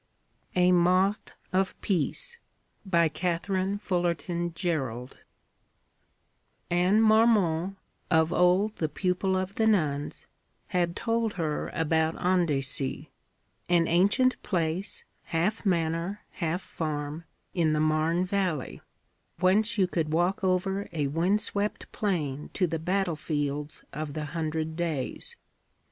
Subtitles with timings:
[0.55, 2.39] A MOTH OF PEACE
[2.87, 5.17] BY KATHARINE FULLERTON GEROULD
[6.71, 7.77] Anne Marmont,
[8.09, 10.25] of old the pupil of the nuns,
[10.69, 13.11] had told her about Andecy:
[13.69, 18.81] an ancient place, half manor, half farm, in the Marne valley,
[19.39, 24.75] whence you could walk over a wind swept plain to the battlefields of the Hundred
[24.75, 25.35] Days.